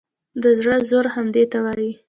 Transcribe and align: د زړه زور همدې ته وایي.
د 0.43 0.43
زړه 0.59 0.75
زور 0.89 1.05
همدې 1.15 1.43
ته 1.51 1.57
وایي. 1.65 1.91